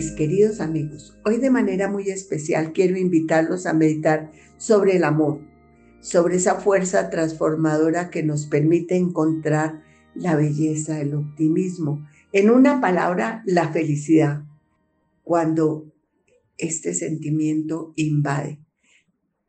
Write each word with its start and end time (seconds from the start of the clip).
Mis 0.00 0.12
queridos 0.12 0.62
amigos, 0.62 1.14
hoy 1.26 1.36
de 1.36 1.50
manera 1.50 1.86
muy 1.86 2.08
especial 2.08 2.72
quiero 2.72 2.96
invitarlos 2.96 3.66
a 3.66 3.74
meditar 3.74 4.30
sobre 4.56 4.96
el 4.96 5.04
amor, 5.04 5.42
sobre 6.00 6.36
esa 6.36 6.54
fuerza 6.54 7.10
transformadora 7.10 8.08
que 8.08 8.22
nos 8.22 8.46
permite 8.46 8.96
encontrar 8.96 9.82
la 10.14 10.36
belleza, 10.36 11.02
el 11.02 11.14
optimismo, 11.14 12.08
en 12.32 12.48
una 12.48 12.80
palabra, 12.80 13.42
la 13.44 13.74
felicidad, 13.74 14.44
cuando 15.22 15.92
este 16.56 16.94
sentimiento 16.94 17.92
invade. 17.96 18.58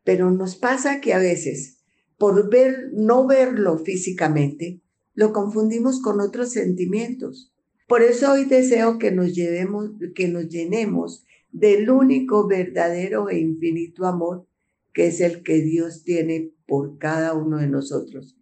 Pero 0.04 0.30
nos 0.30 0.56
pasa 0.56 1.00
que 1.00 1.14
a 1.14 1.18
veces, 1.18 1.78
por 2.18 2.50
no 2.92 3.26
verlo 3.26 3.78
físicamente, 3.78 4.82
lo 5.14 5.32
confundimos 5.32 6.02
con 6.02 6.20
otros 6.20 6.52
sentimientos 6.52 7.51
por 7.92 8.00
eso 8.00 8.32
hoy 8.32 8.46
deseo 8.46 8.98
que 8.98 9.10
nos, 9.10 9.34
llevemos, 9.34 9.90
que 10.14 10.26
nos 10.26 10.48
llenemos 10.48 11.26
del 11.50 11.90
único 11.90 12.48
verdadero 12.48 13.28
e 13.28 13.38
infinito 13.38 14.06
amor 14.06 14.46
que 14.94 15.08
es 15.08 15.20
el 15.20 15.42
que 15.42 15.60
Dios 15.60 16.02
tiene 16.02 16.54
por 16.66 16.96
cada 16.96 17.34
uno 17.34 17.58
de 17.58 17.68
nosotros. 17.68 18.38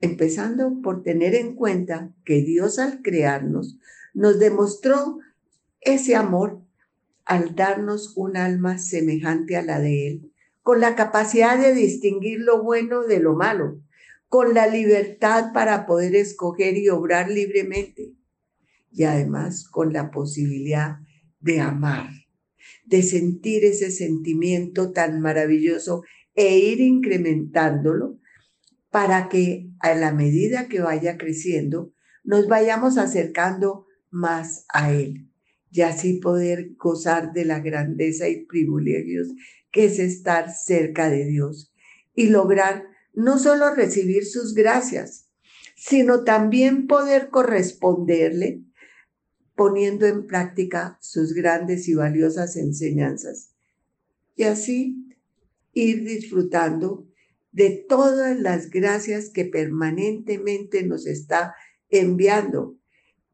Empezando 0.00 0.80
por 0.82 1.02
tener 1.02 1.34
en 1.34 1.56
cuenta 1.56 2.14
que 2.24 2.40
Dios 2.40 2.78
al 2.78 3.02
crearnos 3.02 3.78
nos 4.14 4.38
demostró 4.38 5.18
ese 5.82 6.16
amor 6.16 6.62
al 7.26 7.54
darnos 7.54 8.16
un 8.16 8.38
alma 8.38 8.78
semejante 8.78 9.58
a 9.58 9.62
la 9.62 9.78
de 9.78 10.08
Él, 10.08 10.32
con 10.62 10.80
la 10.80 10.96
capacidad 10.96 11.60
de 11.60 11.74
distinguir 11.74 12.40
lo 12.40 12.62
bueno 12.62 13.02
de 13.02 13.20
lo 13.20 13.34
malo, 13.34 13.78
con 14.28 14.54
la 14.54 14.66
libertad 14.68 15.52
para 15.52 15.84
poder 15.84 16.16
escoger 16.16 16.78
y 16.78 16.88
obrar 16.88 17.30
libremente, 17.30 18.14
y 18.90 19.04
además 19.04 19.68
con 19.68 19.92
la 19.92 20.10
posibilidad 20.10 20.96
de 21.40 21.60
amar, 21.60 22.10
de 22.84 23.02
sentir 23.02 23.64
ese 23.64 23.90
sentimiento 23.90 24.92
tan 24.92 25.20
maravilloso 25.20 26.02
e 26.34 26.58
ir 26.58 26.80
incrementándolo 26.80 28.18
para 28.90 29.28
que 29.28 29.70
a 29.80 29.94
la 29.94 30.12
medida 30.12 30.68
que 30.68 30.80
vaya 30.80 31.16
creciendo 31.16 31.92
nos 32.24 32.48
vayamos 32.48 32.98
acercando 32.98 33.86
más 34.10 34.64
a 34.72 34.92
Él 34.92 35.28
y 35.70 35.82
así 35.82 36.14
poder 36.14 36.72
gozar 36.76 37.32
de 37.32 37.44
la 37.44 37.60
grandeza 37.60 38.28
y 38.28 38.44
privilegios 38.44 39.28
que 39.70 39.84
es 39.84 39.98
estar 39.98 40.50
cerca 40.50 41.08
de 41.08 41.24
Dios 41.26 41.72
y 42.14 42.26
lograr 42.26 42.84
no 43.14 43.38
solo 43.38 43.74
recibir 43.74 44.24
sus 44.26 44.54
gracias, 44.54 45.28
sino 45.76 46.24
también 46.24 46.86
poder 46.86 47.30
corresponderle 47.30 48.64
poniendo 49.60 50.06
en 50.06 50.26
práctica 50.26 50.96
sus 51.02 51.34
grandes 51.34 51.86
y 51.86 51.94
valiosas 51.94 52.56
enseñanzas. 52.56 53.50
Y 54.34 54.44
así 54.44 55.06
ir 55.74 56.02
disfrutando 56.02 57.06
de 57.52 57.84
todas 57.86 58.40
las 58.40 58.70
gracias 58.70 59.28
que 59.28 59.44
permanentemente 59.44 60.82
nos 60.86 61.06
está 61.06 61.54
enviando 61.90 62.78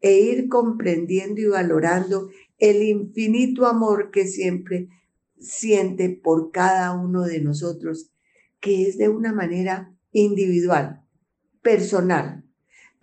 e 0.01 0.19
ir 0.19 0.49
comprendiendo 0.49 1.41
y 1.41 1.47
valorando 1.47 2.29
el 2.59 2.83
infinito 2.83 3.65
amor 3.65 4.11
que 4.11 4.27
siempre 4.27 4.89
siente 5.39 6.09
por 6.09 6.51
cada 6.51 6.93
uno 6.93 7.23
de 7.23 7.41
nosotros, 7.41 8.11
que 8.59 8.89
es 8.89 8.99
de 8.99 9.09
una 9.09 9.33
manera 9.33 9.95
individual, 10.11 11.05
personal, 11.63 12.43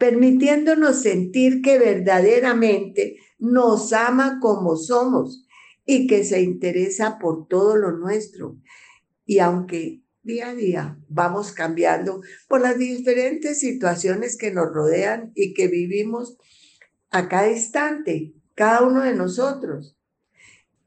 permitiéndonos 0.04 1.02
sentir 1.02 1.62
que 1.62 1.80
verdaderamente 1.80 3.16
nos 3.40 3.94
ama 3.94 4.40
como 4.42 4.76
somos 4.76 5.48
y 5.86 6.08
que 6.08 6.26
se 6.26 6.42
interesa 6.42 7.20
por 7.20 7.48
todo 7.48 7.78
lo 7.78 7.94
nuestro. 7.94 8.58
Y 9.26 9.40
aunque 9.40 10.02
día 10.22 10.50
a 10.50 10.56
día 10.56 11.00
vamos 11.08 11.54
cambiando 11.54 12.20
por 12.50 12.60
las 12.60 12.78
diferentes 12.78 13.62
situaciones 13.62 14.36
que 14.36 14.52
nos 14.52 14.74
rodean 14.74 15.32
y 15.36 15.54
que 15.54 15.70
vivimos 15.70 16.38
a 17.10 17.30
cada 17.30 17.50
instante, 17.50 18.34
cada 18.56 18.82
uno 18.82 19.04
de 19.04 19.16
nosotros. 19.16 19.98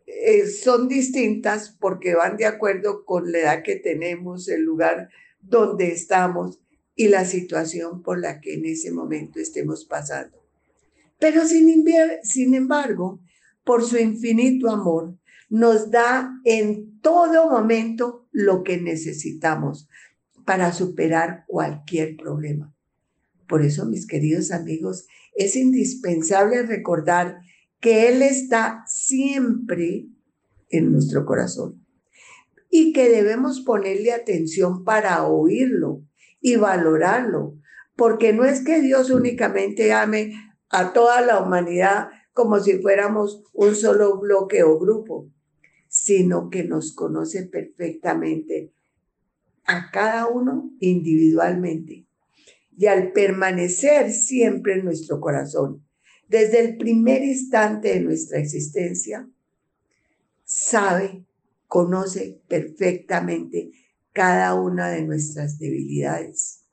Eh, 0.05 0.47
son 0.47 0.89
distintas 0.89 1.75
porque 1.81 2.15
van 2.15 2.37
de 2.37 2.45
acuerdo 2.45 3.07
con 3.07 3.33
la 3.33 3.39
edad 3.39 3.63
que 3.63 3.77
tenemos, 3.77 4.47
el 4.51 4.61
lugar 4.61 5.09
donde 5.41 5.91
estamos 5.91 6.61
y 6.97 7.09
la 7.09 7.27
situación 7.27 8.03
por 8.03 8.19
la 8.19 8.41
que 8.41 8.55
en 8.55 8.65
ese 8.65 8.91
momento 8.91 9.39
estemos 9.39 9.85
pasando. 9.85 10.43
Pero 11.21 11.47
sin, 11.47 11.85
sin 12.23 12.55
embargo, 12.55 13.21
por 13.65 13.85
su 13.85 13.99
infinito 13.99 14.71
amor, 14.71 15.17
nos 15.49 15.91
da 15.91 16.41
en 16.45 17.01
todo 17.01 17.51
momento 17.51 18.27
lo 18.33 18.65
que 18.65 18.79
necesitamos 18.79 19.89
para 20.45 20.73
superar 20.73 21.45
cualquier 21.47 22.17
problema. 22.17 22.75
Por 23.47 23.63
eso, 23.63 23.85
mis 23.85 24.07
queridos 24.07 24.51
amigos, 24.51 25.07
es 25.35 25.55
indispensable 25.55 26.63
recordar 26.63 27.41
que 27.81 28.09
Él 28.09 28.23
está 28.23 28.85
siempre 28.87 30.07
en 30.71 30.93
nuestro 30.93 31.27
corazón 31.27 31.85
y 32.71 32.93
que 32.93 33.09
debemos 33.09 33.61
ponerle 33.61 34.13
atención 34.13 34.83
para 34.83 35.27
oírlo 35.27 36.06
y 36.41 36.57
valorarlo, 36.57 37.55
porque 37.97 38.33
no 38.33 38.45
es 38.45 38.65
que 38.65 38.81
Dios 38.81 39.11
únicamente 39.11 39.93
ame 39.93 40.35
a 40.69 40.93
toda 40.93 41.21
la 41.21 41.41
humanidad 41.41 42.09
como 42.33 42.61
si 42.61 42.79
fuéramos 42.79 43.43
un 43.55 43.75
solo 43.75 44.19
bloque 44.19 44.63
o 44.63 44.79
grupo, 44.79 45.31
sino 45.89 46.51
que 46.51 46.65
nos 46.65 46.95
conoce 46.95 47.47
perfectamente 47.47 48.73
a 49.65 49.91
cada 49.91 50.27
uno 50.27 50.71
individualmente. 50.81 52.07
Y 52.77 52.87
al 52.87 53.13
permanecer 53.13 54.13
siempre 54.13 54.75
en 54.75 54.85
nuestro 54.85 55.19
corazón, 55.19 55.87
desde 56.29 56.61
el 56.61 56.77
primer 56.77 57.23
instante 57.23 57.89
de 57.89 58.01
nuestra 58.01 58.39
existencia, 58.39 59.29
sabe, 60.45 61.25
conoce 61.67 62.41
perfectamente 62.49 63.71
cada 64.17 64.55
una 64.55 64.89
de 64.89 65.03
nuestras 65.03 65.59
debilidades, 65.59 66.65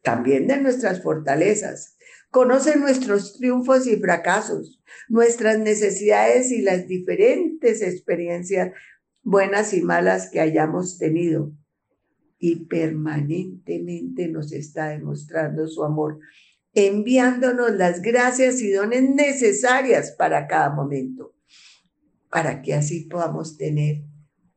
también 0.00 0.46
de 0.46 0.60
nuestras 0.60 1.02
fortalezas. 1.02 1.96
Conoce 2.30 2.78
nuestros 2.78 3.36
triunfos 3.36 3.88
y 3.88 3.96
fracasos, 3.96 4.80
nuestras 5.08 5.58
necesidades 5.58 6.52
y 6.52 6.62
las 6.62 6.86
diferentes 6.86 7.82
experiencias 7.82 8.70
buenas 9.24 9.74
y 9.74 9.82
malas 9.82 10.30
que 10.30 10.38
hayamos 10.38 10.98
tenido. 10.98 11.50
Y 12.38 12.66
permanentemente 12.66 14.28
nos 14.28 14.52
está 14.52 14.90
demostrando 14.90 15.66
su 15.66 15.82
amor, 15.82 16.20
enviándonos 16.74 17.72
las 17.72 18.02
gracias 18.02 18.62
y 18.62 18.70
dones 18.70 19.02
necesarias 19.02 20.12
para 20.12 20.46
cada 20.46 20.70
momento, 20.70 21.34
para 22.30 22.62
que 22.62 22.74
así 22.74 23.00
podamos 23.06 23.56
tener 23.56 24.04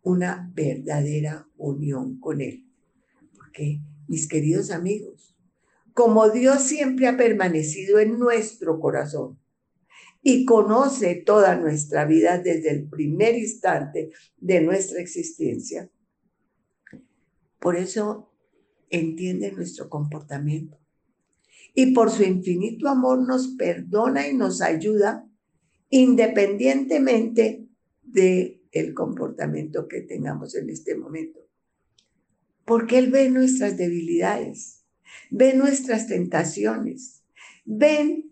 una 0.04 0.52
verdadera 0.54 1.48
unión 1.58 2.20
con 2.20 2.42
Él. 2.42 2.66
Porque, 3.36 3.82
mis 4.08 4.28
queridos 4.28 4.72
amigos, 4.72 5.36
como 5.94 6.30
Dios 6.30 6.64
siempre 6.64 7.08
ha 7.08 7.18
permanecido 7.18 8.00
en 8.00 8.18
nuestro 8.18 8.80
corazón 8.80 9.40
y 10.24 10.46
conoce 10.46 11.16
toda 11.16 11.56
nuestra 11.56 12.06
vida 12.06 12.38
desde 12.38 12.72
el 12.72 12.88
primer 12.88 13.36
instante 13.36 14.12
de 14.38 14.62
nuestra 14.62 15.02
existencia, 15.02 15.90
por 17.60 17.76
eso 17.76 18.32
entiende 18.90 19.52
nuestro 19.52 19.90
comportamiento. 19.90 20.78
Y 21.74 21.94
por 21.94 22.12
su 22.12 22.24
infinito 22.24 22.88
amor 22.90 23.26
nos 23.26 23.50
perdona 23.50 24.28
y 24.28 24.36
nos 24.36 24.62
ayuda 24.62 25.28
independientemente 25.90 27.68
de 28.04 28.61
el 28.72 28.94
comportamiento 28.94 29.88
que 29.88 30.02
tengamos 30.02 30.56
en 30.56 30.70
este 30.70 30.96
momento. 30.96 31.40
Porque 32.66 32.98
Él 32.98 33.12
ve 33.12 33.30
nuestras 33.30 33.78
debilidades, 33.78 34.86
ve 35.30 35.54
nuestras 35.54 36.08
tentaciones, 36.08 37.24
ven, 37.66 38.32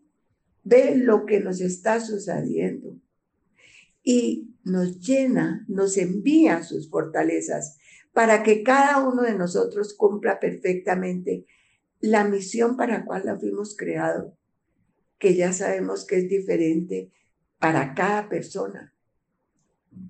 ve 0.64 0.96
lo 0.96 1.26
que 1.26 1.40
nos 1.40 1.62
está 1.62 2.00
sucediendo. 2.00 2.98
Y 4.02 4.56
nos 4.64 5.00
llena, 5.00 5.66
nos 5.68 5.98
envía 5.98 6.64
sus 6.64 6.90
fortalezas 6.90 7.78
para 8.14 8.44
que 8.44 8.64
cada 8.64 9.06
uno 9.06 9.24
de 9.24 9.36
nosotros 9.36 9.94
cumpla 9.94 10.40
perfectamente 10.40 11.46
la 12.00 12.24
misión 12.24 12.78
para 12.78 13.00
la 13.00 13.06
cual 13.06 13.24
la 13.26 13.38
fuimos 13.38 13.76
creado, 13.76 14.38
que 15.18 15.36
ya 15.36 15.52
sabemos 15.52 16.06
que 16.06 16.18
es 16.18 16.30
diferente 16.30 17.12
para 17.60 17.94
cada 17.94 18.30
persona 18.30 18.94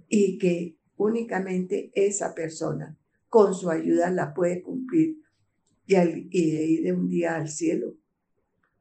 y 0.07 0.37
que 0.37 0.77
únicamente 0.97 1.91
esa 1.93 2.35
persona 2.35 2.97
con 3.27 3.53
su 3.53 3.69
ayuda 3.69 4.09
la 4.09 4.33
puede 4.33 4.61
cumplir 4.61 5.17
y, 5.85 5.95
ir 5.95 6.83
de 6.83 6.93
un 6.93 7.09
día 7.09 7.35
al 7.35 7.49
cielo 7.49 7.95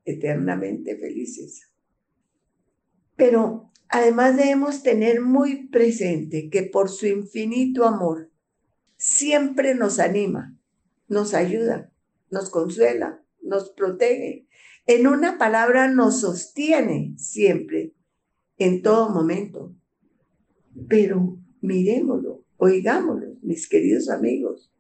eternamente 0.05 0.97
felices. 0.97 1.71
Pero 3.17 3.69
Además 3.89 4.37
debemos 4.37 4.83
tener 4.83 5.23
muy 5.23 5.69
presente 5.69 6.51
que 6.51 6.63
por 6.63 6.91
su 6.91 7.07
infinito 7.07 7.87
amor 7.87 8.31
siempre 8.97 9.75
nos 9.75 9.99
anima, 9.99 10.59
nos 11.09 11.33
ayuda, 11.33 11.91
nos 12.31 12.51
consuela, 12.51 13.25
nos 13.41 13.71
protege. 13.71 14.47
En 14.87 15.07
una 15.07 15.39
palabra 15.39 15.89
nos 15.89 16.21
sostiene 16.21 17.15
siempre, 17.17 17.95
en 18.59 18.83
todo 18.83 19.09
momento. 19.09 19.58
Pero 20.89 21.39
miremoslo, 21.61 22.45
oigámoslo, 22.57 23.37
mis 23.43 23.69
queridos 23.69 24.09
amigos, 24.09 24.73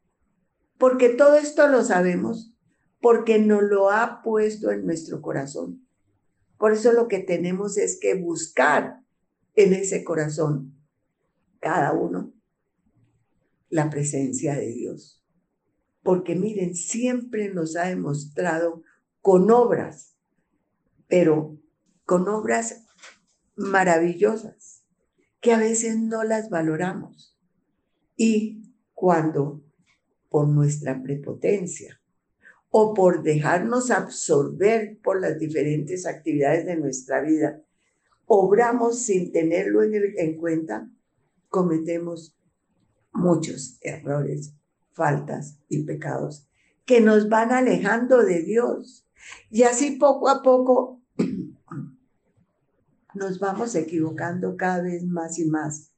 porque 0.79 1.09
todo 1.11 1.37
esto 1.37 1.69
lo 1.69 1.85
sabemos, 1.85 2.55
porque 3.01 3.39
nos 3.39 3.63
lo 3.63 3.91
ha 3.91 4.23
puesto 4.23 4.71
en 4.71 4.87
nuestro 4.87 5.21
corazón. 5.21 5.87
Por 6.57 6.73
eso 6.73 6.93
lo 6.93 7.09
que 7.09 7.19
tenemos 7.19 7.79
es 7.79 7.99
que 8.01 8.15
buscar 8.15 9.01
en 9.55 9.75
ese 9.75 10.05
corazón, 10.05 10.75
cada 11.61 11.93
uno, 11.93 12.33
la 13.71 13.91
presencia 13.91 14.55
de 14.55 14.73
Dios. 14.73 15.25
Porque 16.03 16.35
miren, 16.35 16.75
siempre 16.75 17.53
nos 17.53 17.77
ha 17.77 17.87
demostrado 17.87 18.83
con 19.21 19.51
obras, 19.51 20.17
pero 21.07 21.59
con 22.05 22.29
obras 22.29 22.87
maravillosas, 23.57 24.78
que 25.41 25.53
a 25.53 25.59
veces 25.59 25.99
no 25.99 26.25
las 26.25 26.51
valoramos. 26.51 27.37
Y 28.17 28.63
cuando 28.95 29.63
por 30.29 30.49
nuestra 30.49 31.03
prepotencia 31.03 32.01
o 32.71 32.93
por 32.95 33.23
dejarnos 33.23 33.91
absorber 33.91 34.99
por 35.03 35.21
las 35.21 35.39
diferentes 35.39 36.07
actividades 36.07 36.67
de 36.67 36.77
nuestra 36.77 37.21
vida, 37.21 37.63
obramos 38.27 38.99
sin 38.99 39.33
tenerlo 39.33 39.83
en, 39.83 40.37
cuenta, 40.37 40.91
cometemos 41.49 42.37
muchos 43.13 43.79
errores, 43.81 44.53
faltas 44.93 45.59
y 45.69 45.85
pecados 45.85 46.49
que 46.85 47.01
nos 47.03 47.29
van 47.29 47.53
alejando 47.53 48.25
de 48.25 48.43
Dios. 48.43 49.07
Y 49.51 49.65
así 49.65 49.93
poco 49.93 50.29
a 50.29 50.43
poco 50.43 50.98
nos 53.15 53.39
vamos 53.39 53.75
equivocando 53.75 54.57
cada 54.57 54.83
vez 54.83 55.05
más 55.05 55.39
y 55.39 55.47
más 55.47 55.93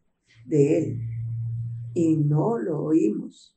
de 0.44 0.78
Él. 0.78 1.00
Y 1.94 2.16
no 2.16 2.58
lo 2.58 2.80
oímos. 2.80 3.56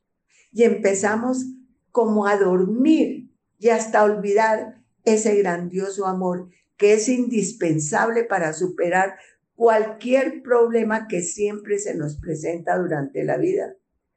Y 0.51 0.63
empezamos 0.63 1.45
como 1.91 2.27
a 2.27 2.37
dormir 2.37 3.29
y 3.59 3.69
hasta 3.69 4.03
olvidar 4.03 4.81
ese 5.05 5.35
grandioso 5.35 6.05
amor 6.05 6.49
que 6.77 6.93
es 6.93 7.07
indispensable 7.07 8.23
para 8.23 8.53
superar 8.53 9.15
cualquier 9.55 10.41
problema 10.41 11.07
que 11.07 11.21
siempre 11.21 11.77
se 11.77 11.95
nos 11.95 12.17
presenta 12.17 12.77
durante 12.77 13.23
la 13.23 13.37
vida. 13.37 13.75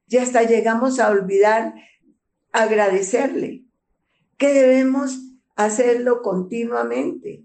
Y 0.08 0.16
hasta 0.16 0.42
llegamos 0.42 0.98
a 0.98 1.10
olvidar 1.10 1.74
agradecerle, 2.52 3.64
que 4.38 4.52
debemos 4.52 5.20
hacerlo 5.56 6.22
continuamente, 6.22 7.44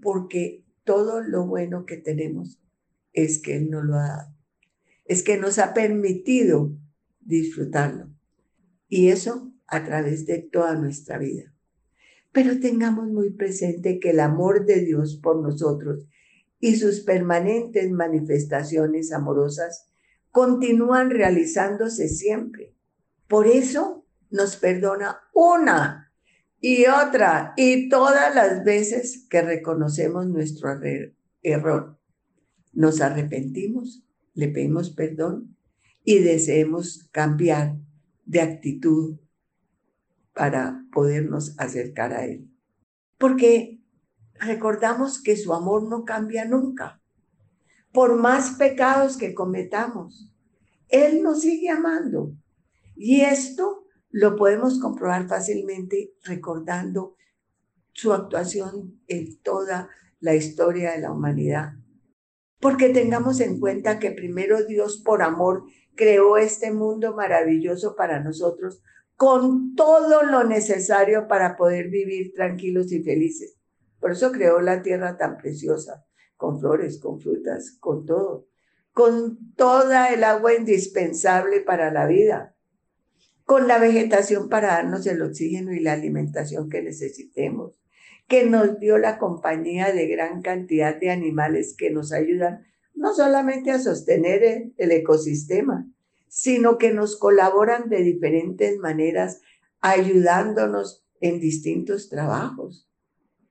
porque 0.00 0.64
todo 0.86 1.20
lo 1.20 1.44
bueno 1.46 1.84
que 1.84 1.96
tenemos 1.96 2.58
es 3.12 3.42
que 3.42 3.56
Él 3.56 3.70
nos 3.70 3.84
lo 3.84 3.96
ha 3.96 4.08
dado, 4.08 4.34
es 5.04 5.22
que 5.22 5.36
nos 5.36 5.58
ha 5.58 5.74
permitido 5.74 6.72
disfrutarlo. 7.20 8.08
Y 8.88 9.08
eso 9.08 9.52
a 9.66 9.84
través 9.84 10.26
de 10.26 10.38
toda 10.38 10.76
nuestra 10.76 11.18
vida. 11.18 11.52
Pero 12.30 12.60
tengamos 12.60 13.08
muy 13.08 13.30
presente 13.30 13.98
que 13.98 14.10
el 14.10 14.20
amor 14.20 14.64
de 14.64 14.80
Dios 14.80 15.16
por 15.16 15.42
nosotros 15.42 16.06
y 16.60 16.76
sus 16.76 17.00
permanentes 17.00 17.90
manifestaciones 17.90 19.12
amorosas 19.12 19.90
continúan 20.30 21.10
realizándose 21.10 22.08
siempre. 22.08 22.74
Por 23.26 23.48
eso 23.48 24.06
nos 24.30 24.56
perdona 24.56 25.18
una 25.34 26.05
y 26.60 26.86
otra 26.86 27.52
y 27.56 27.88
todas 27.88 28.34
las 28.34 28.64
veces 28.64 29.26
que 29.28 29.42
reconocemos 29.42 30.26
nuestro 30.26 30.70
error. 31.42 31.98
Nos 32.72 33.00
arrepentimos, 33.00 34.02
le 34.34 34.48
pedimos 34.48 34.90
perdón 34.90 35.56
y 36.04 36.18
deseemos 36.18 37.08
cambiar 37.10 37.76
de 38.24 38.40
actitud 38.40 39.16
para 40.34 40.84
podernos 40.92 41.58
acercar 41.58 42.12
a 42.12 42.26
Él. 42.26 42.50
Porque 43.18 43.80
recordamos 44.34 45.22
que 45.22 45.36
su 45.36 45.54
amor 45.54 45.88
no 45.88 46.04
cambia 46.04 46.44
nunca. 46.44 47.00
Por 47.92 48.16
más 48.16 48.56
pecados 48.56 49.16
que 49.16 49.34
cometamos, 49.34 50.30
Él 50.88 51.22
nos 51.22 51.40
sigue 51.40 51.70
amando. 51.70 52.36
Y 52.94 53.22
esto 53.22 53.85
lo 54.16 54.34
podemos 54.34 54.80
comprobar 54.80 55.28
fácilmente 55.28 56.14
recordando 56.24 57.16
su 57.92 58.14
actuación 58.14 58.98
en 59.08 59.38
toda 59.42 59.90
la 60.20 60.34
historia 60.34 60.92
de 60.92 61.00
la 61.00 61.12
humanidad. 61.12 61.74
Porque 62.58 62.88
tengamos 62.88 63.40
en 63.40 63.60
cuenta 63.60 63.98
que 63.98 64.12
primero 64.12 64.64
Dios 64.64 65.02
por 65.04 65.20
amor 65.20 65.64
creó 65.94 66.38
este 66.38 66.72
mundo 66.72 67.14
maravilloso 67.14 67.94
para 67.94 68.20
nosotros 68.20 68.82
con 69.16 69.74
todo 69.74 70.22
lo 70.22 70.44
necesario 70.44 71.28
para 71.28 71.54
poder 71.54 71.90
vivir 71.90 72.32
tranquilos 72.32 72.92
y 72.92 73.02
felices. 73.02 73.58
Por 74.00 74.12
eso 74.12 74.32
creó 74.32 74.62
la 74.62 74.80
tierra 74.80 75.18
tan 75.18 75.36
preciosa, 75.36 76.06
con 76.38 76.58
flores, 76.58 76.98
con 76.98 77.20
frutas, 77.20 77.76
con 77.80 78.06
todo, 78.06 78.46
con 78.94 79.52
toda 79.56 80.08
el 80.08 80.24
agua 80.24 80.54
indispensable 80.54 81.60
para 81.60 81.92
la 81.92 82.06
vida, 82.06 82.55
con 83.46 83.68
la 83.68 83.78
vegetación 83.78 84.48
para 84.48 84.68
darnos 84.68 85.06
el 85.06 85.22
oxígeno 85.22 85.72
y 85.72 85.78
la 85.78 85.92
alimentación 85.92 86.68
que 86.68 86.82
necesitemos, 86.82 87.80
que 88.26 88.44
nos 88.44 88.80
dio 88.80 88.98
la 88.98 89.18
compañía 89.18 89.92
de 89.92 90.08
gran 90.08 90.42
cantidad 90.42 90.98
de 90.98 91.10
animales 91.10 91.74
que 91.78 91.90
nos 91.90 92.12
ayudan 92.12 92.66
no 92.94 93.14
solamente 93.14 93.70
a 93.70 93.78
sostener 93.78 94.72
el 94.76 94.90
ecosistema, 94.90 95.88
sino 96.28 96.76
que 96.76 96.92
nos 96.92 97.16
colaboran 97.16 97.88
de 97.88 98.02
diferentes 98.02 98.78
maneras, 98.78 99.42
ayudándonos 99.80 101.06
en 101.20 101.38
distintos 101.38 102.08
trabajos. 102.08 102.90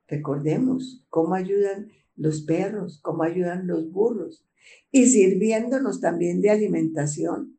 Recordemos 0.07 1.05
cómo 1.09 1.35
ayudan 1.35 1.89
los 2.17 2.41
perros, 2.41 2.99
cómo 3.01 3.23
ayudan 3.23 3.65
los 3.65 3.91
burros 3.91 4.45
y 4.91 5.05
sirviéndonos 5.05 6.01
también 6.01 6.41
de 6.41 6.49
alimentación. 6.49 7.57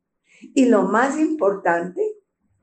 Y 0.55 0.67
lo 0.67 0.83
más 0.83 1.19
importante, 1.19 2.03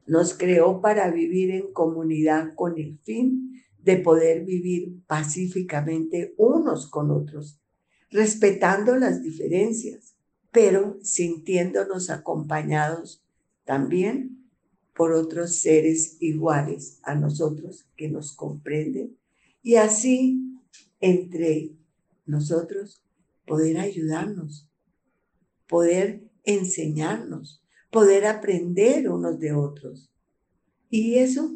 nos 0.06 0.34
creó 0.34 0.82
para 0.82 1.10
vivir 1.12 1.52
en 1.52 1.72
comunidad 1.74 2.54
con 2.56 2.78
el 2.78 2.98
fin 3.00 3.62
de 3.80 3.98
poder 3.98 4.46
vivir 4.46 5.04
pacíficamente 5.08 6.34
unos 6.38 6.90
con 6.90 7.12
otros, 7.12 7.60
respetando 8.10 8.96
las 8.96 9.22
diferencias 9.24 10.14
pero 10.54 11.00
sintiéndonos 11.02 12.12
acompañados 12.12 13.26
también 13.66 14.48
por 14.96 15.12
otros 15.12 15.56
seres 15.56 16.18
iguales 16.20 17.00
a 17.02 17.16
nosotros 17.16 17.88
que 17.98 18.08
nos 18.08 18.36
comprenden 18.36 19.18
y 19.64 19.76
así 19.76 20.60
entre 21.00 21.72
nosotros 22.28 23.04
poder 23.48 23.80
ayudarnos, 23.80 24.70
poder 25.68 26.24
enseñarnos, 26.44 27.63
poder 27.94 28.26
aprender 28.26 29.10
unos 29.10 29.40
de 29.40 29.54
otros. 29.54 30.12
Y 30.90 31.20
eso 31.20 31.56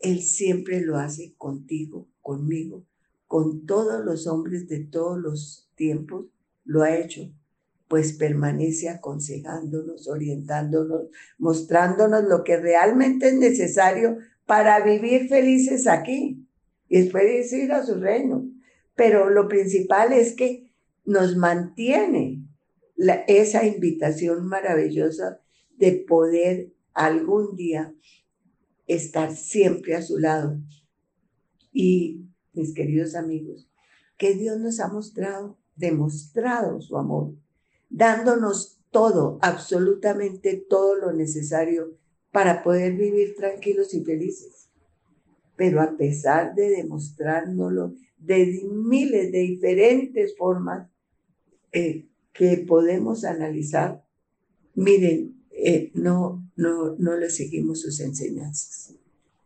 Él 0.00 0.22
siempre 0.22 0.80
lo 0.80 0.96
hace 0.96 1.34
contigo, 1.36 2.08
conmigo, 2.22 2.86
con 3.26 3.66
todos 3.66 4.02
los 4.04 4.26
hombres 4.26 4.68
de 4.68 4.80
todos 4.80 5.18
los 5.18 5.68
tiempos, 5.74 6.26
lo 6.64 6.82
ha 6.82 6.96
hecho 6.96 7.30
pues 7.92 8.14
permanece 8.14 8.88
aconsejándonos, 8.88 10.08
orientándonos, 10.08 11.08
mostrándonos 11.36 12.24
lo 12.24 12.42
que 12.42 12.56
realmente 12.56 13.28
es 13.28 13.34
necesario 13.34 14.16
para 14.46 14.82
vivir 14.82 15.28
felices 15.28 15.86
aquí 15.86 16.48
y 16.88 17.02
después 17.02 17.52
ir 17.52 17.70
a 17.70 17.84
su 17.84 17.96
reino. 17.96 18.48
Pero 18.94 19.28
lo 19.28 19.46
principal 19.46 20.14
es 20.14 20.34
que 20.34 20.72
nos 21.04 21.36
mantiene 21.36 22.41
esa 23.26 23.66
invitación 23.66 24.46
maravillosa 24.46 25.40
de 25.76 25.92
poder 25.92 26.72
algún 26.94 27.56
día 27.56 27.94
estar 28.86 29.34
siempre 29.34 29.94
a 29.94 30.02
su 30.02 30.18
lado. 30.18 30.58
Y 31.72 32.26
mis 32.52 32.74
queridos 32.74 33.14
amigos, 33.14 33.68
que 34.18 34.34
Dios 34.34 34.58
nos 34.58 34.80
ha 34.80 34.88
mostrado, 34.88 35.58
demostrado 35.74 36.80
su 36.80 36.96
amor 36.96 37.34
dándonos 37.92 38.80
todo, 38.90 39.38
absolutamente 39.42 40.64
todo 40.68 40.96
lo 40.96 41.12
necesario 41.12 41.96
para 42.32 42.62
poder 42.62 42.96
vivir 42.96 43.34
tranquilos 43.36 43.94
y 43.94 44.02
felices. 44.02 44.70
Pero 45.56 45.80
a 45.80 45.96
pesar 45.96 46.54
de 46.54 46.70
demostrárnoslo 46.70 47.94
de 48.16 48.62
miles 48.72 49.30
de 49.30 49.38
diferentes 49.38 50.36
formas, 50.36 50.88
eh, 51.72 52.08
que 52.32 52.58
podemos 52.58 53.24
analizar, 53.24 54.04
miren, 54.74 55.42
eh, 55.50 55.90
no, 55.94 56.48
no, 56.56 56.96
no 56.96 57.16
le 57.16 57.30
seguimos 57.30 57.80
sus 57.82 58.00
enseñanzas. 58.00 58.94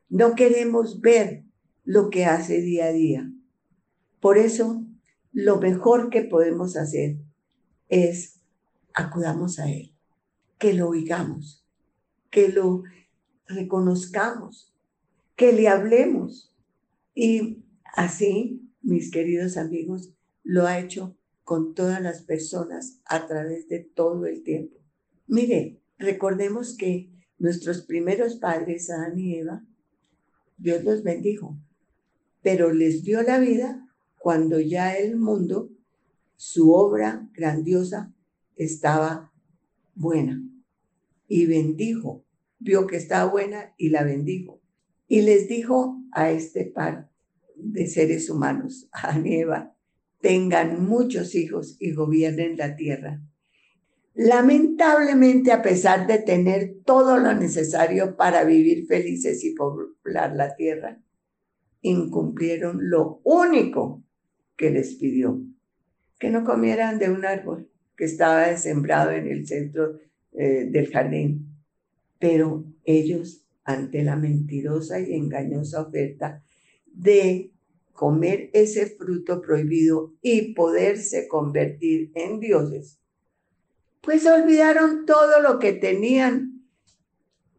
No 0.09 0.35
queremos 0.35 1.00
ver 1.00 1.45
lo 1.85 2.11
que 2.11 2.25
hace 2.25 2.61
día 2.61 2.87
a 2.87 2.93
día. 2.93 3.33
Por 4.21 4.38
eso, 4.38 4.85
lo 5.33 5.59
mejor 5.61 6.11
que 6.11 6.23
podemos 6.23 6.76
hacer 6.76 7.16
es 7.88 8.40
acudamos 8.95 9.59
a 9.59 9.71
Él, 9.71 9.93
que 10.59 10.73
lo 10.73 10.88
oigamos, 10.88 11.64
que 12.31 12.49
lo 12.49 12.83
reconozcamos, 13.47 14.73
que 15.37 15.52
le 15.52 15.69
hablemos. 15.69 16.52
Y 17.14 17.62
así, 17.95 18.62
mis 18.83 19.11
queridos 19.11 19.57
amigos, 19.57 20.12
lo 20.43 20.66
ha 20.66 20.78
hecho 20.78 21.16
con 21.47 21.75
todas 21.75 22.03
las 22.03 22.23
personas 22.23 23.00
a 23.05 23.29
través 23.29 23.69
de 23.69 23.79
todo 23.79 24.26
el 24.26 24.43
tiempo. 24.43 24.79
Mire, 25.29 25.81
recordemos 25.97 26.76
que 26.76 27.09
nuestros 27.38 27.83
primeros 27.83 28.35
padres, 28.35 28.91
Adán 28.91 29.17
y 29.17 29.37
Eva, 29.37 29.65
Dios 30.59 30.83
los 30.83 31.05
bendijo, 31.05 31.57
pero 32.43 32.73
les 32.73 33.05
dio 33.05 33.23
la 33.23 33.38
vida 33.38 33.88
cuando 34.19 34.59
ya 34.59 34.97
el 34.97 35.19
mundo, 35.19 35.71
su 36.35 36.73
obra 36.73 37.31
grandiosa, 37.33 38.12
estaba 38.57 39.33
buena. 39.95 40.43
Y 41.29 41.47
bendijo, 41.47 42.25
vio 42.59 42.88
que 42.88 42.97
estaba 42.97 43.31
buena 43.31 43.73
y 43.76 43.91
la 43.91 44.03
bendijo. 44.03 44.61
Y 45.07 45.21
les 45.21 45.47
dijo 45.47 46.03
a 46.11 46.33
este 46.33 46.65
par 46.65 47.09
de 47.55 47.87
seres 47.87 48.31
humanos, 48.31 48.88
a 48.93 49.17
Eva, 49.17 49.75
tengan 50.26 50.85
muchos 50.85 51.37
hijos 51.37 51.76
y 51.78 51.92
gobiernen 51.92 52.56
la 52.56 52.75
tierra. 52.75 53.23
Lamentablemente, 54.12 55.52
a 55.52 55.62
pesar 55.62 56.09
de 56.09 56.18
tener 56.18 56.78
todo 56.85 57.16
lo 57.18 57.33
necesario 57.33 58.16
para 58.16 58.42
vivir 58.42 58.88
felices 58.88 59.45
y 59.45 59.54
poblar 59.54 60.35
la 60.35 60.56
tierra, 60.56 61.00
incumplieron 61.80 62.90
lo 62.90 63.21
único 63.23 64.02
que 64.56 64.71
les 64.71 64.97
pidió, 64.97 65.40
que 66.18 66.30
no 66.30 66.42
comieran 66.42 66.99
de 66.99 67.09
un 67.09 67.25
árbol 67.25 67.71
que 67.97 68.06
estaba 68.06 68.56
sembrado 68.56 69.12
en 69.12 69.28
el 69.28 69.47
centro 69.47 70.00
eh, 70.33 70.66
del 70.68 70.90
jardín. 70.90 71.54
Pero 72.18 72.64
ellos, 72.83 73.47
ante 73.62 74.02
la 74.02 74.16
mentirosa 74.16 74.99
y 74.99 75.14
engañosa 75.14 75.83
oferta 75.83 76.42
de 76.92 77.52
comer 77.97 78.50
ese 78.53 78.87
fruto 78.87 79.41
prohibido 79.41 80.15
y 80.23 80.55
poderse 80.55 81.26
convertir 81.26 82.12
en 82.15 82.38
dioses, 82.38 83.00
pues 84.03 84.25
olvidaron 84.26 85.07
todo 85.07 85.43
lo 85.43 85.59
que 85.59 85.73
tenían, 85.73 86.62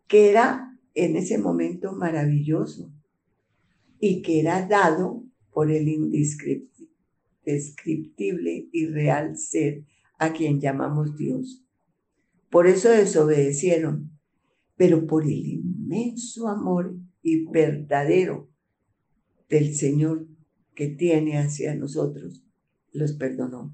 que 0.08 0.30
era 0.30 0.80
en 0.94 1.18
ese 1.18 1.38
momento 1.38 1.92
maravilloso 1.92 2.90
y 4.00 4.22
que 4.22 4.40
era 4.40 4.66
dado 4.66 5.26
por 5.52 5.70
el 5.72 5.90
indescriptible 5.90 8.70
y 8.72 8.86
real 8.86 9.38
ser 9.38 9.84
a 10.18 10.32
quien 10.32 10.62
llamamos 10.62 11.18
Dios. 11.18 11.66
Por 12.50 12.68
eso 12.68 12.88
desobedecieron, 12.90 14.18
pero 14.78 15.06
por 15.06 15.24
el 15.24 15.46
inmenso 15.46 16.48
amor 16.48 16.96
y 17.22 17.46
verdadero 17.46 18.48
del 19.50 19.76
Señor 19.76 20.28
que 20.76 20.88
tiene 20.88 21.38
hacia 21.38 21.76
nosotros, 21.76 22.44
los 22.92 23.14
perdonó 23.14 23.74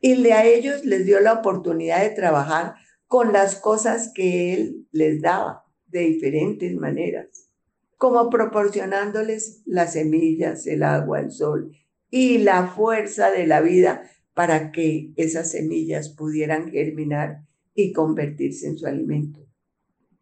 y 0.00 0.26
a 0.30 0.46
ellos 0.46 0.84
les 0.84 1.04
dio 1.04 1.20
la 1.20 1.34
oportunidad 1.34 2.02
de 2.02 2.10
trabajar 2.14 2.74
con 3.06 3.32
las 3.32 3.56
cosas 3.56 4.12
que 4.14 4.54
Él 4.54 4.88
les 4.92 5.20
daba 5.20 5.64
de 5.88 6.00
diferentes 6.00 6.74
maneras, 6.76 7.50
como 7.96 8.30
proporcionándoles 8.30 9.62
las 9.66 9.92
semillas, 9.92 10.66
el 10.66 10.82
agua, 10.82 11.20
el 11.20 11.30
sol 11.30 11.76
y 12.08 12.38
la 12.38 12.68
fuerza 12.68 13.30
de 13.30 13.46
la 13.46 13.60
vida 13.60 14.10
para 14.32 14.72
que 14.72 15.12
esas 15.16 15.50
semillas 15.50 16.08
pudieran 16.08 16.70
germinar 16.70 17.44
y 17.74 17.92
convertirse 17.92 18.68
en 18.68 18.78
su 18.78 18.86
alimento. 18.86 19.46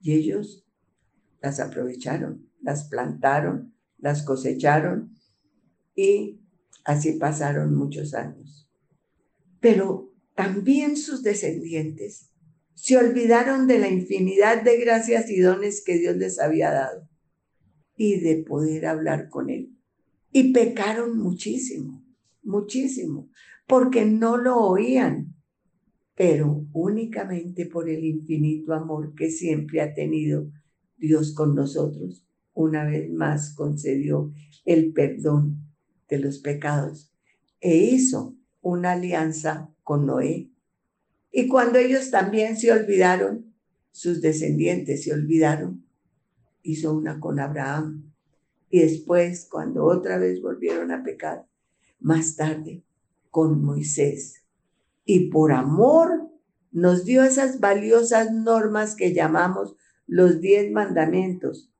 Y 0.00 0.14
ellos 0.14 0.66
las 1.40 1.60
aprovecharon, 1.60 2.50
las 2.60 2.88
plantaron, 2.88 3.74
las 3.98 4.22
cosecharon 4.22 5.14
y 5.94 6.40
así 6.84 7.12
pasaron 7.12 7.74
muchos 7.74 8.14
años 8.14 8.58
pero 9.60 10.12
también 10.34 10.96
sus 10.96 11.22
descendientes 11.22 12.30
se 12.74 12.96
olvidaron 12.96 13.66
de 13.66 13.78
la 13.78 13.88
infinidad 13.88 14.62
de 14.62 14.78
gracias 14.78 15.28
y 15.30 15.40
dones 15.40 15.82
que 15.84 15.98
Dios 15.98 16.16
les 16.16 16.38
había 16.38 16.70
dado 16.70 17.08
y 17.96 18.20
de 18.20 18.44
poder 18.44 18.86
hablar 18.86 19.28
con 19.28 19.50
Él. 19.50 19.76
Y 20.30 20.52
pecaron 20.52 21.18
muchísimo, 21.18 22.04
muchísimo, 22.42 23.30
porque 23.66 24.04
no 24.04 24.36
lo 24.36 24.58
oían, 24.58 25.34
pero 26.14 26.66
únicamente 26.72 27.66
por 27.66 27.88
el 27.88 28.04
infinito 28.04 28.72
amor 28.72 29.14
que 29.16 29.30
siempre 29.30 29.80
ha 29.80 29.92
tenido 29.94 30.48
Dios 30.96 31.34
con 31.34 31.56
nosotros. 31.56 32.27
Una 32.58 32.84
vez 32.84 33.08
más 33.08 33.54
concedió 33.54 34.32
el 34.64 34.92
perdón 34.92 35.62
de 36.08 36.18
los 36.18 36.40
pecados 36.40 37.14
e 37.60 37.76
hizo 37.76 38.34
una 38.60 38.94
alianza 38.94 39.72
con 39.84 40.06
Noé. 40.06 40.50
Y 41.30 41.46
cuando 41.46 41.78
ellos 41.78 42.10
también 42.10 42.56
se 42.56 42.72
olvidaron, 42.72 43.54
sus 43.92 44.20
descendientes 44.20 45.04
se 45.04 45.12
olvidaron, 45.12 45.86
hizo 46.62 46.92
una 46.92 47.20
con 47.20 47.38
Abraham. 47.38 48.12
Y 48.68 48.80
después, 48.80 49.46
cuando 49.48 49.84
otra 49.84 50.18
vez 50.18 50.42
volvieron 50.42 50.90
a 50.90 51.04
pecar, 51.04 51.46
más 52.00 52.34
tarde 52.34 52.82
con 53.30 53.62
Moisés. 53.62 54.42
Y 55.04 55.30
por 55.30 55.52
amor 55.52 56.28
nos 56.72 57.04
dio 57.04 57.22
esas 57.22 57.60
valiosas 57.60 58.32
normas 58.32 58.96
que 58.96 59.14
llamamos 59.14 59.76
los 60.08 60.40
diez 60.40 60.72
mandamientos, 60.72 61.70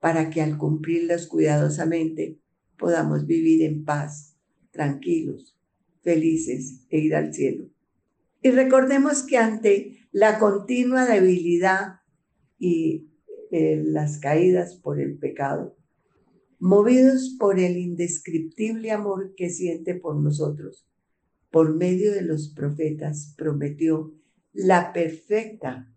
para 0.00 0.30
que 0.30 0.40
al 0.40 0.58
cumplirlas 0.58 1.26
cuidadosamente 1.26 2.38
podamos 2.76 3.26
vivir 3.26 3.62
en 3.62 3.84
paz, 3.84 4.36
tranquilos, 4.70 5.58
felices 6.02 6.86
e 6.90 6.98
ir 6.98 7.14
al 7.14 7.34
cielo. 7.34 7.68
Y 8.42 8.50
recordemos 8.50 9.24
que 9.24 9.36
ante 9.36 10.08
la 10.12 10.38
continua 10.38 11.04
debilidad 11.04 12.00
y 12.58 13.08
eh, 13.50 13.82
las 13.84 14.18
caídas 14.18 14.76
por 14.76 15.00
el 15.00 15.18
pecado, 15.18 15.76
movidos 16.58 17.36
por 17.38 17.58
el 17.58 17.76
indescriptible 17.76 18.90
amor 18.90 19.34
que 19.36 19.50
siente 19.50 19.94
por 19.94 20.16
nosotros, 20.16 20.88
por 21.50 21.74
medio 21.74 22.12
de 22.12 22.22
los 22.22 22.50
profetas, 22.50 23.34
prometió 23.36 24.12
la 24.52 24.92
perfecta, 24.92 25.92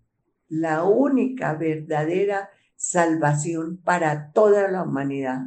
la 0.48 0.84
única 0.84 1.56
verdadera 1.56 2.50
salvación 2.82 3.78
para 3.78 4.32
toda 4.32 4.68
la 4.72 4.82
humanidad, 4.82 5.42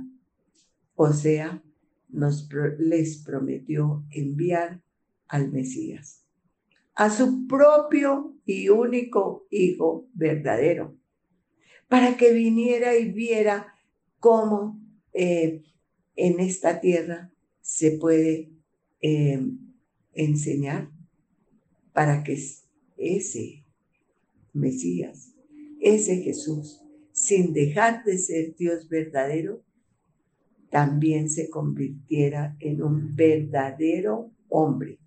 o 0.95 1.13
sea, 1.13 1.65
nos, 2.09 2.49
les 2.79 3.25
prometió 3.25 4.05
enviar 4.13 4.81
al 5.27 5.51
Mesías, 5.51 6.25
a 6.95 7.11
su 7.11 7.49
propio 7.49 8.37
y 8.47 8.69
único 8.69 9.49
Hijo 9.51 10.07
verdadero, 10.15 10.97
para 11.89 12.17
que 12.17 12.33
viniera 12.33 12.97
y 12.97 13.11
viera 13.11 13.75
cómo 14.21 14.81
eh, 15.13 15.65
en 16.15 16.39
esta 16.39 16.81
tierra 16.81 17.33
se 17.61 17.99
puede 17.99 18.53
eh, 19.01 19.45
enseñar 20.13 20.89
para 21.93 22.23
que 22.23 22.39
ese 22.97 23.65
Mesías, 24.53 25.35
ese 25.81 26.23
Jesús, 26.23 26.84
sin 27.25 27.55
dejar 27.55 28.05
de 28.05 28.19
ser 28.19 28.55
Dios 28.55 28.87
verdadero, 28.91 29.63
también 30.69 31.31
se 31.31 31.49
convirtiera 31.49 32.55
en 32.61 32.83
un 32.83 33.17
verdadero 33.17 34.31
hombre, 34.51 34.99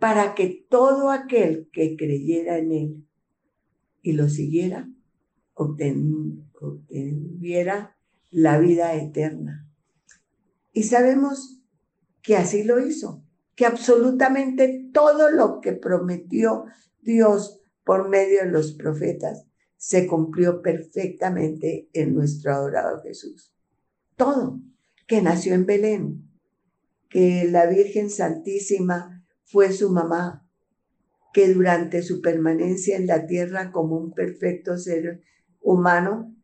para 0.00 0.34
que 0.34 0.66
todo 0.68 1.12
aquel 1.12 1.68
que 1.72 1.96
creyera 1.96 2.58
en 2.58 2.72
él 2.72 3.06
y 4.02 4.14
lo 4.14 4.28
siguiera, 4.28 4.90
obtuviera 5.54 6.26
la 8.30 8.58
vida 8.58 8.96
eterna. 8.96 9.68
Y 10.72 10.82
sabemos 10.82 11.62
que 12.22 12.36
así 12.36 12.64
lo 12.64 12.84
hizo, 12.84 13.22
que 13.54 13.66
absolutamente 13.66 14.90
todo 14.92 15.30
lo 15.30 15.60
que 15.60 15.74
prometió 15.74 16.64
Dios 17.02 17.60
por 17.84 18.08
medio 18.08 18.40
de 18.40 18.50
los 18.50 18.72
profetas 18.72 19.46
se 19.84 20.06
cumplió 20.06 20.62
perfectamente 20.62 21.90
en 21.92 22.14
nuestro 22.14 22.54
adorado 22.54 23.02
Jesús 23.02 23.54
todo, 24.16 24.60
que 25.06 25.22
nació 25.22 25.54
en 25.54 25.66
Belén, 25.66 26.30
que 27.08 27.44
la 27.50 27.66
Virgen 27.66 28.10
Santísima 28.10 29.24
fue 29.44 29.72
su 29.72 29.90
mamá, 29.90 30.48
que 31.32 31.52
durante 31.52 32.02
su 32.02 32.20
permanencia 32.20 32.96
en 32.96 33.06
la 33.06 33.26
tierra 33.26 33.72
como 33.72 33.96
un 33.96 34.12
perfecto 34.12 34.78
ser 34.78 35.22
humano, 35.60 36.34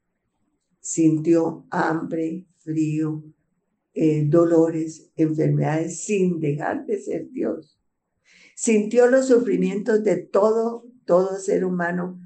sintió 0.81 1.67
hambre, 1.71 2.47
frío, 2.59 3.23
eh, 3.95 4.25
dolores, 4.27 5.11
enfermedades, 5.17 6.05
sin 6.05 6.41
dejar 6.41 6.87
de 6.87 6.99
ser 6.99 7.31
Dios. 7.31 7.79
Sintió 8.55 9.07
los 9.07 9.29
sufrimientos 9.29 10.03
de 10.05 10.17
todo, 10.17 10.85
todo 11.05 11.39
ser 11.39 11.65
humano 11.65 12.21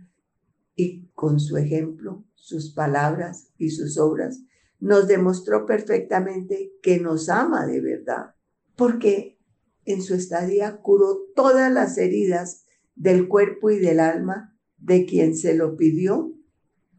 y 0.76 1.06
con 1.14 1.40
su 1.40 1.56
ejemplo, 1.56 2.24
sus 2.34 2.72
palabras 2.72 3.50
y 3.58 3.70
sus 3.70 3.98
obras, 3.98 4.42
nos 4.80 5.08
demostró 5.08 5.66
perfectamente 5.66 6.72
que 6.82 7.00
nos 7.00 7.28
ama 7.28 7.66
de 7.66 7.80
verdad, 7.80 8.34
porque 8.76 9.38
en 9.84 10.02
su 10.02 10.14
estadía 10.14 10.78
curó 10.78 11.26
todas 11.34 11.72
las 11.72 11.96
heridas 11.98 12.64
del 12.94 13.28
cuerpo 13.28 13.70
y 13.70 13.78
del 13.78 14.00
alma 14.00 14.56
de 14.78 15.06
quien 15.06 15.36
se 15.36 15.54
lo 15.54 15.76
pidió 15.76 16.34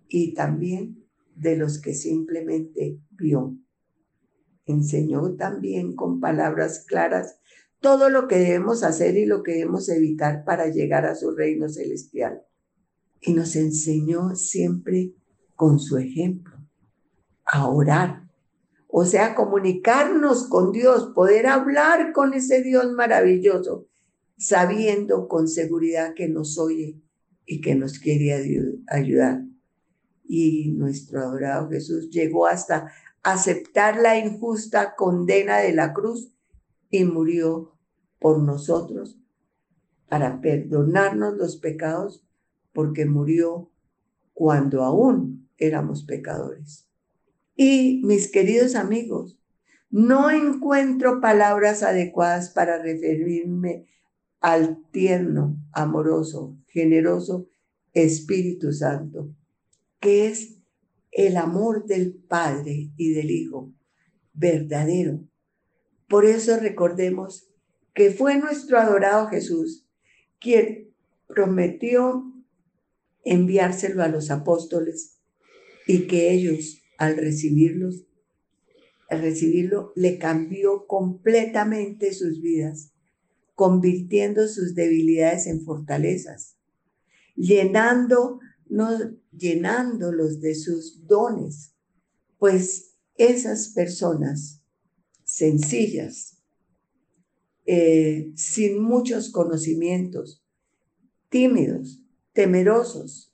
y 0.08 0.34
también 0.34 1.06
de 1.36 1.58
los 1.58 1.82
que 1.82 1.94
simplemente 1.94 3.00
vio. 3.12 3.58
Enseñó 4.66 5.36
también 5.36 5.96
con 5.96 6.20
palabras 6.20 6.86
claras 6.88 7.40
todo 7.80 8.10
lo 8.10 8.28
que 8.28 8.38
debemos 8.38 8.84
hacer 8.84 9.16
y 9.18 9.26
lo 9.26 9.44
que 9.44 9.54
debemos 9.54 9.90
evitar 9.90 10.44
para 10.44 10.68
llegar 10.70 11.06
a 11.06 11.16
su 11.16 11.36
reino 11.36 11.70
celestial. 11.70 12.42
Y 13.22 13.34
nos 13.34 13.56
enseñó 13.56 14.36
siempre 14.36 15.14
con 15.56 15.80
su 15.80 15.98
ejemplo 15.98 16.56
a 17.46 17.70
orar, 17.70 18.28
o 18.88 19.06
sea, 19.06 19.36
comunicarnos 19.36 20.48
con 20.48 20.72
Dios, 20.72 21.12
poder 21.14 21.48
hablar 21.48 22.14
con 22.14 22.34
ese 22.34 22.62
Dios 22.62 22.92
maravilloso, 22.94 23.88
sabiendo 24.38 25.28
con 25.28 25.48
seguridad 25.48 26.14
que 26.16 26.28
nos 26.28 26.58
oye 26.58 27.02
y 27.46 27.62
que 27.62 27.76
nos 27.76 28.00
quiere 28.00 28.34
ayudar. 28.88 29.44
Y 30.24 30.72
nuestro 30.72 31.20
adorado 31.20 31.70
Jesús 31.70 32.10
llegó 32.10 32.48
hasta 32.48 32.92
aceptar 33.22 33.98
la 33.98 34.18
injusta 34.18 34.96
condena 34.96 35.58
de 35.58 35.74
la 35.74 35.94
cruz 35.94 36.32
y 36.90 37.04
murió 37.04 37.78
por 38.20 38.40
nosotros 38.42 39.20
para 40.08 40.42
perdonarnos 40.42 41.36
los 41.36 41.58
pecados 41.58 42.25
porque 42.76 43.06
murió 43.06 43.72
cuando 44.34 44.84
aún 44.84 45.50
éramos 45.58 46.04
pecadores. 46.04 46.88
Y 47.56 48.02
mis 48.04 48.30
queridos 48.30 48.76
amigos, 48.76 49.40
no 49.90 50.30
encuentro 50.30 51.22
palabras 51.22 51.82
adecuadas 51.84 52.50
para 52.50 52.84
referirme 52.84 53.88
al 54.42 54.84
tierno, 54.92 55.58
amoroso, 55.72 56.58
generoso 56.68 57.48
Espíritu 57.94 58.74
Santo, 58.74 59.34
que 60.02 60.28
es 60.28 60.58
el 61.12 61.38
amor 61.38 61.86
del 61.86 62.14
Padre 62.14 62.92
y 62.98 63.14
del 63.14 63.32
Hijo, 63.32 63.72
verdadero. 64.34 65.22
Por 66.10 66.26
eso 66.26 66.58
recordemos 66.58 67.50
que 67.94 68.12
fue 68.12 68.38
nuestro 68.38 68.78
adorado 68.78 69.28
Jesús 69.28 69.88
quien 70.40 70.94
prometió 71.28 72.35
enviárselo 73.26 74.04
a 74.04 74.08
los 74.08 74.32
apóstoles 74.32 75.18
y 75.88 76.08
que 76.08 76.32
ellos 76.32 76.82
al 76.98 77.18
recibirlos, 77.18 78.06
al 79.10 79.22
recibirlo, 79.22 79.92
le 79.96 80.18
cambió 80.18 80.88
completamente 80.88 82.14
sus 82.14 82.42
vidas, 82.42 82.94
convirtiendo 83.56 84.48
sus 84.48 84.76
debilidades 84.76 85.48
en 85.48 85.62
fortalezas, 85.62 86.58
llenando 87.36 88.40
no 88.68 88.90
llenándolos 89.32 90.42
de 90.42 90.56
sus 90.56 91.06
dones, 91.06 91.76
pues 92.40 92.96
esas 93.18 93.70
personas 93.70 94.62
sencillas, 95.24 96.42
eh, 97.66 98.32
sin 98.36 98.82
muchos 98.82 99.32
conocimientos, 99.32 100.44
tímidos, 101.30 102.05
temerosos, 102.36 103.34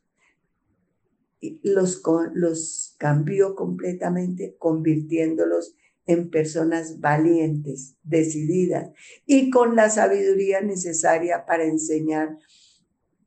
los, 1.64 2.04
los 2.34 2.96
cambió 3.00 3.56
completamente, 3.56 4.56
convirtiéndolos 4.60 5.76
en 6.06 6.30
personas 6.30 7.00
valientes, 7.00 7.98
decididas 8.04 8.92
y 9.26 9.50
con 9.50 9.76
la 9.76 9.90
sabiduría 9.90 10.62
necesaria 10.62 11.46
para 11.48 11.66
enseñar 11.66 12.38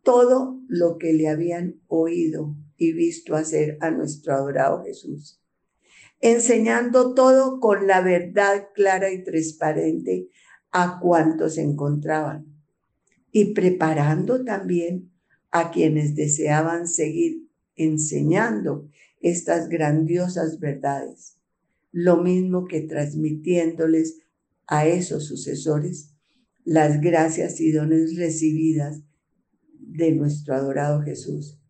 todo 0.03 0.61
lo 0.69 0.97
que 0.97 1.13
le 1.13 1.29
habían 1.29 1.81
oído 1.89 2.55
y 2.77 2.93
visto 2.93 3.35
hacer 3.35 3.77
a 3.81 3.91
nuestro 3.91 4.35
adorado 4.35 4.85
Jesús, 4.85 5.41
enseñando 6.21 7.15
todo 7.15 7.59
con 7.59 7.89
la 7.89 8.01
verdad 8.01 8.69
clara 8.75 9.11
y 9.13 9.25
transparente 9.25 10.29
a 10.71 11.01
cuantos 11.01 11.55
se 11.55 11.63
encontraban 11.63 12.47
y 13.33 13.55
preparando 13.55 14.45
también 14.45 15.14
a 15.55 15.71
quienes 15.71 16.17
deseaban 16.17 16.89
seguir 16.89 17.49
enseñando 17.77 18.91
estas 19.21 19.69
grandiosas 19.69 20.59
verdades, 20.59 21.37
lo 21.93 22.17
mismo 22.17 22.65
que 22.65 22.81
transmitiéndoles 22.81 24.19
a 24.67 24.89
esos 24.89 25.27
sucesores 25.27 26.11
las 26.65 27.01
gracias 27.01 27.61
y 27.61 27.71
dones 27.71 28.17
recibidas 28.17 29.05
de 29.79 30.11
nuestro 30.11 30.57
adorado 30.57 31.03
Jesús. 31.03 31.61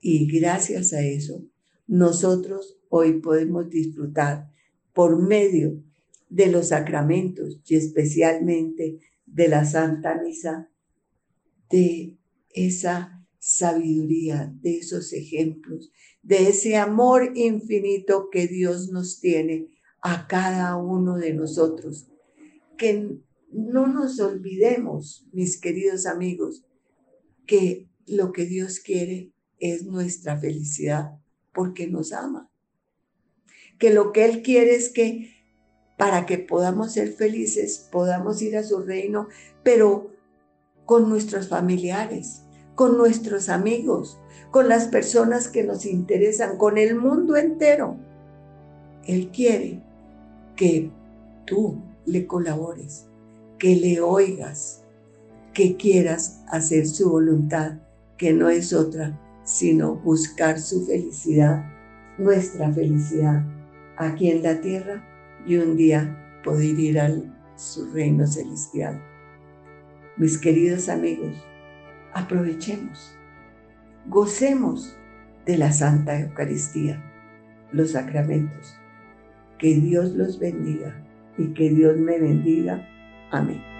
Y 0.00 0.26
gracias 0.40 0.94
a 0.94 1.02
eso, 1.02 1.44
nosotros 1.86 2.78
hoy 2.88 3.20
podemos 3.20 3.68
disfrutar 3.68 4.50
por 4.94 5.20
medio 5.20 5.84
de 6.30 6.46
los 6.46 6.68
sacramentos 6.68 7.60
y 7.66 7.76
especialmente 7.76 9.00
de 9.26 9.48
la 9.48 9.66
Santa 9.66 10.18
Misa, 10.22 10.70
de 11.68 12.16
esa 12.56 13.24
sabiduría, 13.38 14.52
de 14.60 14.78
esos 14.78 15.12
ejemplos, 15.12 15.92
de 16.22 16.48
ese 16.48 16.76
amor 16.76 17.32
infinito 17.36 18.28
que 18.32 18.48
Dios 18.48 18.88
nos 18.90 19.20
tiene 19.20 19.68
a 20.02 20.26
cada 20.26 20.76
uno 20.76 21.16
de 21.16 21.32
nosotros. 21.32 22.08
Que 22.76 23.20
no 23.52 23.86
nos 23.86 24.18
olvidemos, 24.18 25.28
mis 25.32 25.60
queridos 25.60 26.06
amigos, 26.06 26.64
que 27.46 27.88
lo 28.06 28.32
que 28.32 28.46
Dios 28.46 28.80
quiere 28.80 29.32
es 29.60 29.84
nuestra 29.84 30.38
felicidad 30.38 31.12
porque 31.54 31.86
nos 31.86 32.12
ama. 32.12 32.50
Que 33.78 33.92
lo 33.92 34.12
que 34.12 34.24
Él 34.24 34.42
quiere 34.42 34.74
es 34.74 34.88
que 34.88 35.36
para 35.96 36.26
que 36.26 36.38
podamos 36.38 36.92
ser 36.92 37.12
felices, 37.12 37.88
podamos 37.90 38.42
ir 38.42 38.56
a 38.56 38.64
su 38.64 38.80
reino, 38.80 39.28
pero 39.62 40.12
con 40.84 41.08
nuestros 41.08 41.48
familiares, 41.48 42.42
con 42.76 42.96
nuestros 42.96 43.48
amigos, 43.48 44.20
con 44.52 44.68
las 44.68 44.86
personas 44.86 45.48
que 45.48 45.64
nos 45.64 45.84
interesan, 45.84 46.56
con 46.56 46.78
el 46.78 46.94
mundo 46.94 47.36
entero. 47.36 47.96
Él 49.04 49.30
quiere 49.32 49.82
que 50.54 50.90
tú 51.46 51.82
le 52.04 52.26
colabores, 52.26 53.06
que 53.58 53.74
le 53.74 54.00
oigas, 54.00 54.84
que 55.52 55.76
quieras 55.76 56.44
hacer 56.48 56.86
su 56.86 57.10
voluntad, 57.10 57.78
que 58.18 58.32
no 58.32 58.50
es 58.50 58.72
otra, 58.72 59.18
sino 59.42 59.96
buscar 59.96 60.60
su 60.60 60.86
felicidad, 60.86 61.64
nuestra 62.18 62.70
felicidad, 62.72 63.42
aquí 63.96 64.30
en 64.30 64.42
la 64.42 64.60
tierra 64.60 65.02
y 65.46 65.56
un 65.56 65.76
día 65.76 66.40
poder 66.44 66.78
ir 66.78 67.00
al 67.00 67.34
su 67.56 67.90
reino 67.90 68.26
celestial. 68.26 69.02
Mis 70.18 70.38
queridos 70.38 70.88
amigos, 70.88 71.34
aprovechemos, 72.16 73.14
gocemos 74.06 74.96
de 75.44 75.58
la 75.58 75.70
Santa 75.70 76.18
Eucaristía, 76.18 77.02
los 77.72 77.92
sacramentos. 77.92 78.74
Que 79.58 79.74
Dios 79.74 80.12
los 80.12 80.38
bendiga 80.38 80.94
y 81.36 81.48
que 81.48 81.70
Dios 81.70 81.96
me 81.98 82.18
bendiga. 82.18 82.86
Amén. 83.30 83.75